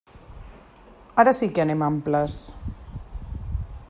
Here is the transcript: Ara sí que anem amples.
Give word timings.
Ara 1.23 1.33
sí 1.41 1.49
que 1.57 1.63
anem 1.65 1.85
amples. 1.91 2.39